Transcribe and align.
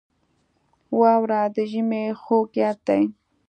•واوره 0.99 1.41
د 1.55 1.57
ژمي 1.71 2.03
خوږ 2.21 2.49
یاد 2.63 2.77
دی. 2.87 3.03